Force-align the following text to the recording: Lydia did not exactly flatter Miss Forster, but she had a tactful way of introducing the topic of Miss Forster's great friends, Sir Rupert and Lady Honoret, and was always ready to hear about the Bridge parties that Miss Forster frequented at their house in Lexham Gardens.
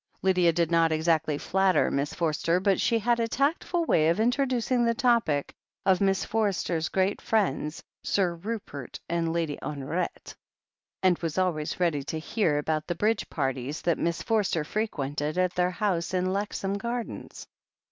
Lydia 0.23 0.51
did 0.51 0.71
not 0.71 0.91
exactly 0.91 1.37
flatter 1.37 1.91
Miss 1.91 2.11
Forster, 2.11 2.59
but 2.59 2.81
she 2.81 2.97
had 2.97 3.19
a 3.19 3.27
tactful 3.27 3.85
way 3.85 4.09
of 4.09 4.19
introducing 4.19 4.83
the 4.83 4.95
topic 4.95 5.53
of 5.85 6.01
Miss 6.01 6.25
Forster's 6.25 6.89
great 6.89 7.21
friends, 7.21 7.83
Sir 8.03 8.33
Rupert 8.33 8.99
and 9.07 9.31
Lady 9.31 9.59
Honoret, 9.61 10.33
and 11.03 11.19
was 11.19 11.37
always 11.37 11.79
ready 11.79 12.01
to 12.05 12.17
hear 12.17 12.57
about 12.57 12.87
the 12.87 12.95
Bridge 12.95 13.29
parties 13.29 13.83
that 13.83 13.99
Miss 13.99 14.23
Forster 14.23 14.63
frequented 14.63 15.37
at 15.37 15.53
their 15.53 15.69
house 15.69 16.15
in 16.15 16.33
Lexham 16.33 16.79
Gardens. 16.79 17.45